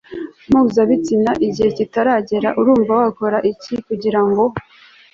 [0.49, 4.43] mpuzabitsina igihe kitaragera Urumva wakora iki kugira ngo